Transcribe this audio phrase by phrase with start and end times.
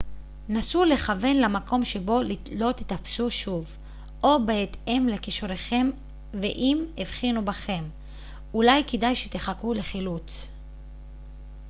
[0.49, 2.19] נסו לכוון למקום שבו
[2.55, 3.77] לא תיתפסו שוב
[4.23, 5.89] או בהתאם לכישוריכם
[6.33, 7.83] ואם הבחינו בכם
[8.53, 10.47] אולי כדאי שתחכו לחילוץ